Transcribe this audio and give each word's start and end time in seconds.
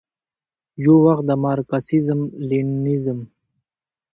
یووخت 0.85 1.23
د 1.27 1.31
مارکسیزم، 1.43 2.21
لیننزم، 2.49 3.19